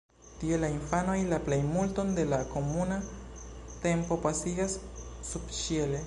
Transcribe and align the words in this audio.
Tie 0.37 0.57
la 0.61 0.69
infanoj 0.75 1.17
la 1.33 1.37
plejmulton 1.49 2.09
de 2.19 2.23
la 2.31 2.39
komuna 2.53 2.97
tempo 3.83 4.17
pasigas 4.25 4.79
subĉiele. 5.33 5.99